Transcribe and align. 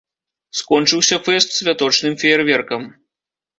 Скончыўся 0.59 1.19
фэст 1.27 1.49
святочным 1.59 2.19
феерверкам. 2.25 2.81